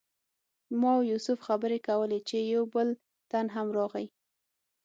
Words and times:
ما 0.79 0.91
او 0.97 1.01
یوسف 1.11 1.37
خبرې 1.47 1.79
کولې 1.87 2.19
چې 2.29 2.37
یو 2.53 2.63
بل 2.73 2.89
تن 3.31 3.45
هم 3.55 3.67
راغی. 3.77 4.05